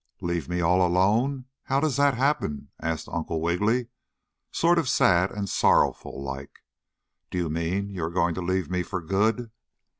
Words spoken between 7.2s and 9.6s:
"Do you mean you are going to leave me for good?"